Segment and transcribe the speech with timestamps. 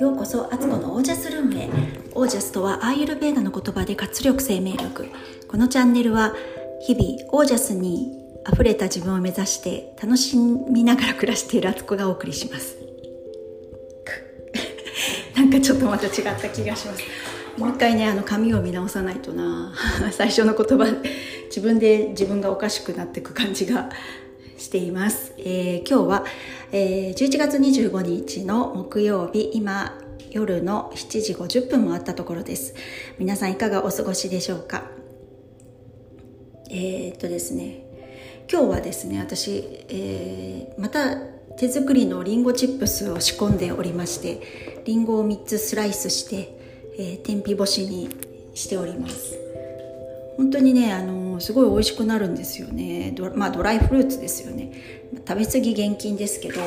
[0.00, 1.68] ようこそアツコのオージャスルームへ。
[2.14, 5.08] オージャスとはアーユルベーダの言葉で活力生命力。
[5.48, 6.34] このチャンネルは
[6.80, 12.78] 日々オージャスに溢れた自分を目指して楽しみながら暮らしているアツコがお送りします。
[15.36, 17.02] なんかちょっとまた違った気がします。
[17.58, 19.74] もう一回ねあの紙を見直さないとな。
[20.12, 20.86] 最初の言葉
[21.48, 23.90] 自分で自分がおかしくなっていく感じが
[24.62, 26.24] しています、えー、今日は、
[26.70, 29.98] えー、11月25日の木曜日今
[30.30, 32.74] 夜の7時50分もあったところです。
[33.18, 34.84] 皆さんいかがお過ごしでしょうか？
[36.70, 37.84] えー、っとですね。
[38.50, 41.16] 今日はですね私、えー、また
[41.56, 46.62] 手作りのりんごチップスを仕込んでおりましてりんごを3つスライスして
[46.98, 48.10] えー、天日干しに
[48.54, 49.38] しております。
[50.36, 53.12] 本当にねあのすごい美味しくなるんですよね。
[53.14, 54.72] ド,、まあ、ドライフルーツですよね。
[55.28, 56.60] 食べ過ぎ厳禁ですけど。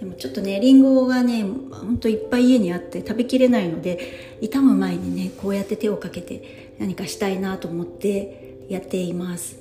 [0.00, 9.58] でもちょっとねりんごがねほんといっぱい家にあって食べきれないので傷む前にねこうやって手をかけて何かしたいなと思ってやっています。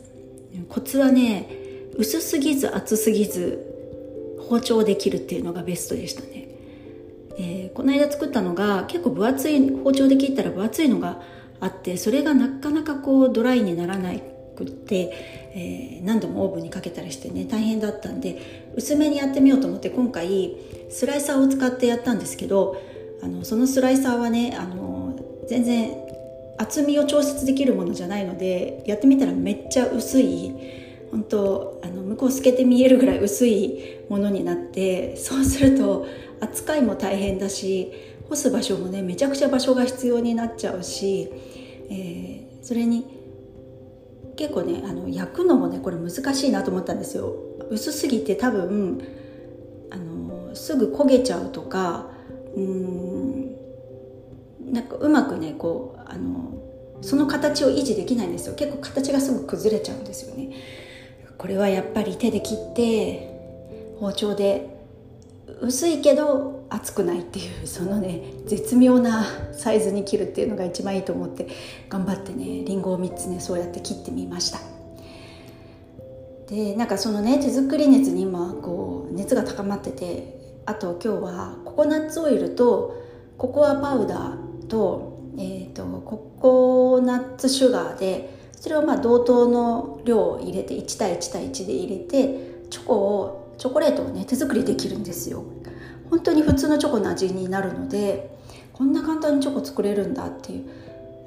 [0.70, 1.50] コツはね
[1.98, 3.72] 薄すぎず厚すぎず
[4.50, 6.50] 包丁できるっていうのがベストでしたね。
[7.38, 11.22] えー、この間作ったのが結構分厚い包丁で切ったら分厚いのが
[11.59, 14.14] あってそれがなかなかこうドライにならな
[14.56, 15.11] くって、
[15.53, 20.56] えー、何度もオーブンにかけたりしてね大変だったんで薄めにやってみようと思って今回
[20.89, 22.81] スライサーを使ってやったんですけど
[23.22, 26.06] あのそのスライサーはねあの全然
[26.58, 30.53] 厚みを調節できるものじゃないのでやってみたらめっちゃ薄い
[31.11, 36.08] 本当あの向こう透けて見えるぐらい薄いものになってそうすると
[36.42, 37.92] 扱いも大変だし
[38.30, 41.30] 干す場所もねめちゃくちゃ場所が必要になっちゃうし、
[41.89, 43.14] えー、それに
[44.36, 47.36] 結構ねあの焼くのもねこれ難しいなと思ったんですよ。
[47.69, 49.02] 薄すぎて多分
[49.89, 52.08] あのすぐ焦げちゃうとか
[52.55, 53.55] うん
[54.72, 56.61] なんかうまくねこうあの
[57.02, 58.55] その形を維持できないんですよ。
[58.55, 60.52] 結構形がすぐ崩れちゃうんですよね。
[61.37, 64.74] これはやっぱり手で切って包丁で
[65.61, 71.48] 薄いけど厚くないっていうそのね絶妙なサイズに切るっていうのが一番いいと思って
[71.88, 74.60] 頑張ってねりんごを3つねそうやって切ってみました。
[76.48, 83.04] でなんかそのね手作り熱に今こう熱が高まっててあと今日はココナッツオイルと
[83.38, 95.43] ココアパウダーと,、えーと、ココナッツシュガーでそれをまあ同等の量を入れて1対1対1で入れてチョコをチョコレートをね手作りできるんですよ。
[96.10, 98.38] 本当に普通のチョコの味になるので
[98.73, 100.70] こんな簡単にチョコ作れるんだっていう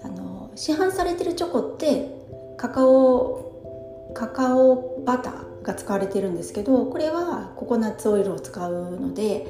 [0.04, 2.08] あの市販されてるチョコって
[2.56, 9.46] カカオカカオバターが使われてるんですけどこれはココナッツオイルを使うので、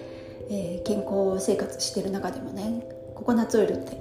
[0.50, 2.82] えー、健康生活してる中でもね
[3.14, 4.00] ココナッツオイルって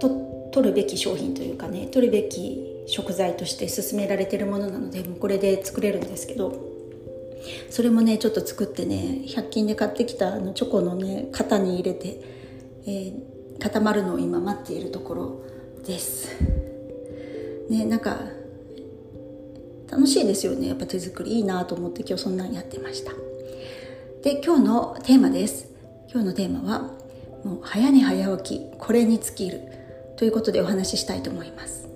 [0.00, 6.77] と取るべき商品というかね取るべき食材として勧められてるものなのでもうこれで作れるんですけど
[7.70, 12.20] それもねちょっと作ってね100均で買ってきたあのチョコのね型に入れて、
[12.86, 15.42] えー、固まるのを今待っているところ
[15.86, 16.36] です。
[17.70, 18.20] ねなんか
[19.90, 20.68] 楽しいですよね。
[20.68, 21.32] やっぱ手作り。
[21.32, 23.12] いいなと思って今日そんなんやってました。
[24.22, 25.70] で今日のテーマです。
[26.10, 26.90] 今日のテーマは
[27.44, 29.60] もう早寝早起きこれに尽きる。
[30.18, 31.88] ということでお話ししたいと思います。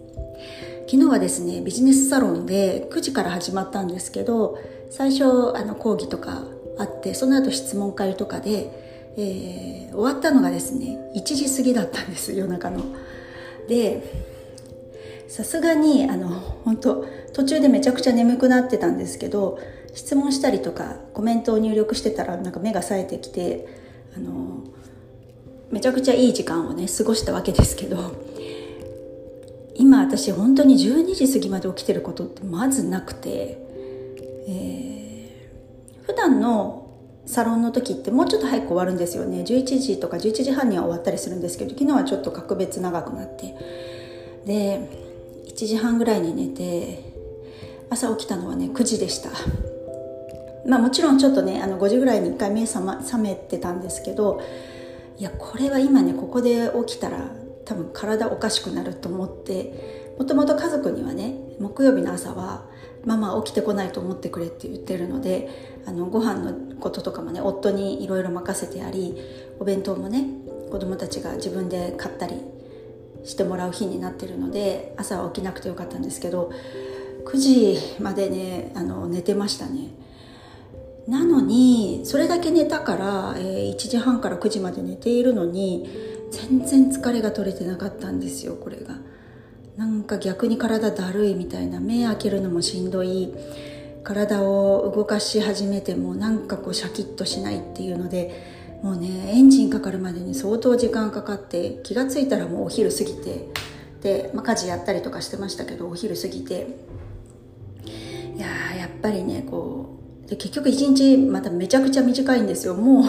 [0.86, 4.58] 昨日はですねビジネスサロンで9時から始まったんですけど
[4.92, 6.44] 最初あの講義とか
[6.78, 8.70] あってその後質問会とかで、
[9.16, 12.84] えー、終わったのがですね1時過ぎだったんです夜中の。
[13.69, 14.02] で
[15.28, 19.58] さすがにあの本当途中でめちゃくちゃ眠くなってたんですけど
[19.94, 23.66] 質問したりとかコメントを入力してたらなんか目が冴えてきて
[24.14, 24.62] あの
[25.70, 28.14] めちゃくちゃいい時間をね過ごしたわけですけど
[29.75, 33.72] 今私本当に12時過ぎまで起きてることってまずなくて
[34.48, 36.82] えー、普段の
[37.26, 39.43] サロンの時ってもうちょっと早く終わるんですよね。
[39.43, 43.55] 11時とか11時半には終わったりするんですけど昨日はちょっと格別長くなって。
[44.46, 44.88] で
[45.46, 47.12] 1時半ぐらいに寝て
[47.90, 49.31] 朝起きたのはね9時でした。
[50.67, 54.40] まあもちろんちょっとねあの5時ぐらいに1回目覚,、ま、覚めてたんですけど
[55.19, 57.31] いやこれは今ねここで起きたら
[57.64, 62.67] 多分体おかしくなると思ってもともと家族にはね木曜日の朝は
[63.04, 65.49] ママ起きてこないと思ってくれって言ってるので
[65.87, 69.16] あのご飯のこととかもね夫にいろいろ任せてあり
[69.58, 70.26] お弁当もね
[70.70, 72.37] 子供たちが自分で買ったり
[73.25, 76.52] してもらう日になってるので朝は起きなくてよかったんですけど
[77.25, 79.88] 9時までねあの寝てましたね。
[81.06, 85.88] なのにそれだけ寝たから、えー、1時半から9時まで寝ているのに
[86.31, 88.98] 全然疲れが取れてなかったんですよこれが。
[89.76, 93.32] なんか逆に体だるいみたいな目開けるのもしんどい。
[94.04, 103.48] 体を動かし始めてもなんかこうシャキッとしないっていうのでもうねエンジンかかるまでに相当時間かかって気が付いたらもうお昼過ぎて。
[104.02, 106.66] で、まあ、家事やったりとかしてましたけどお昼過ぎて。
[108.36, 108.46] いや
[108.76, 112.74] やっぱりねこうで結局一日まためちゃくちゃ短いんですよ。
[112.74, 113.04] も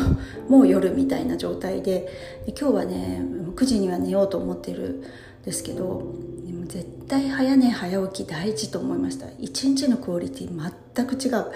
[0.48, 2.08] うもう夜みたいな状態で。
[2.46, 3.22] で今日はね
[3.56, 5.04] 9時には寝ようと思ってる
[5.46, 6.14] ですけど
[6.46, 9.28] でも絶対早寝早起き大事と思いました。
[9.40, 11.52] 一日のクオリティ全く違う。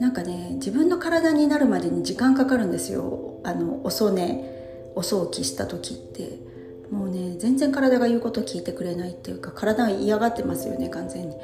[0.00, 3.40] なんかね自分の体になるまでに時間かかるんですよ。
[3.44, 6.48] あの遅寝遅起きした時って。
[6.90, 11.36] もうね全然体が言うこと聞いてくれないっていうか体が嫌がってますよね完全に。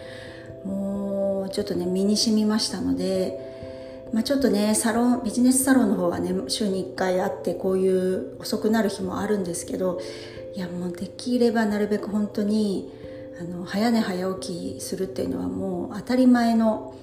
[0.65, 10.01] もうちょっとね身に染みましたので、まあ、ちょっとねサロンビジネスサロンの方はね週に1回あってこういう遅くなる日もあるんですけど
[10.55, 12.93] いやもうできればなるべく本当に
[13.41, 16.95] あの早寝早起きするっていうのはもう当たり前の、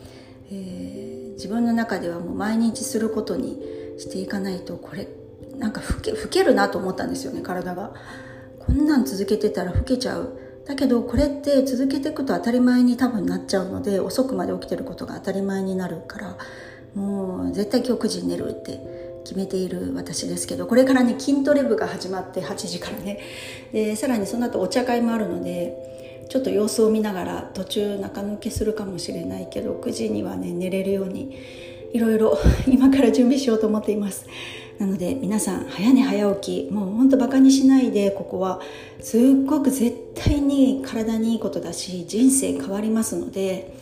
[0.49, 3.61] えー、自分の中ではもう毎日することに
[3.97, 5.07] していかないとこれ
[5.57, 7.93] なんか老け老けるなと思ったんですよね体が。
[8.57, 16.37] こんなん続けてたら老けちゃうだけどこれって続けていくと当たり前に多分なっちゃうので遅くまで起きてることが当たり前になるから
[16.95, 18.79] もう絶対今日9時に寝るって
[19.31, 23.17] 決めている私ですけどこれからね筋トレ部が始まって8時からね。
[23.71, 31.37] でさらにその後お茶会もあるのでちょっと様子を見ながら途中中抜けするかもしれないけど9時にはね寝れるように
[31.93, 32.37] いろいろ
[32.67, 34.25] 今から準備しようと思っています。
[34.79, 38.59] なので皆さん早寝早起きもうほんとバカにしないでここは。
[38.99, 43.77] すっごく絶対に体にいいことだし人生変わりますので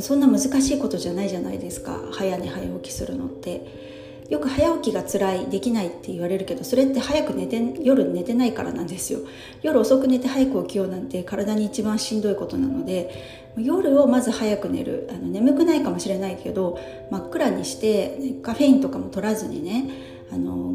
[0.00, 2.00] そんな難しいことじゃないじゃないですか。
[2.10, 3.86] 早寝早起きするのって。
[4.28, 9.20] よく早起きが辛いできないって言われるけどそれって早く寝て夜寝てないからなんですよ。
[9.62, 15.08] 夜遅く寝て早く起きようなんて体に一番しんどいことなので夜をまず早く寝る。
[15.10, 16.78] あの眠くないかもしれないけど
[17.10, 19.90] 真っ暗にしてカフェインとかも取らずにね
[20.32, 20.74] あの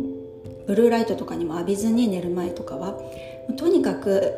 [0.68, 2.98] ブルーライトとかにも浴びずに寝る前とかは
[3.58, 4.34] とにかく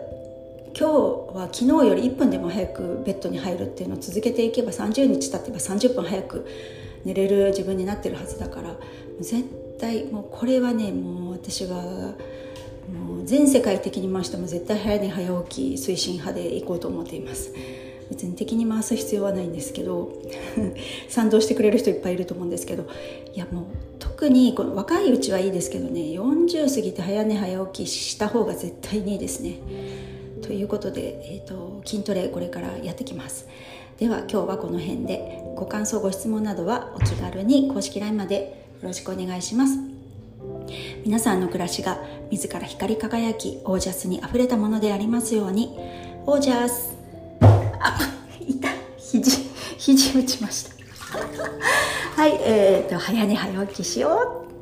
[0.76, 6.48] 今日は昨日より1分でも早くベッドに入るっていうのを続けていけば30日経ってば30分早く
[7.06, 8.76] 寝れる自分になってるはずだから
[9.20, 9.44] 絶
[9.80, 12.14] 対もうこれはねもう私は
[12.92, 17.54] もう全世界的に回しても絶対早寝早起き推進派でいこうと思っています。
[18.10, 20.12] 別に敵に回す必要はないんですけど
[21.10, 22.86] 賛同してくれる人いっぱいいると思うんですけど
[23.34, 23.64] いやもう
[23.98, 29.56] 特にこの若いうちはいいですけどね40過ぎて早寝早起きした方が絶対にいいですね。
[30.44, 33.48] ということで、えーと、筋トレこれからやってきます。
[33.98, 39.80] では今日はこの辺でご感想ご質問などはお気軽に公式 LINE までよろしくお願いします。
[41.06, 41.98] 皆さんの暮らしが
[42.30, 45.78] 自ら光り輝きオージャスにあふれたものでありますように
[46.26, 46.96] オージャス
[47.80, 47.98] あ
[48.42, 49.32] いた肘
[49.78, 50.74] 肘打ちました
[52.22, 54.53] はいえーと早寝早起きしよう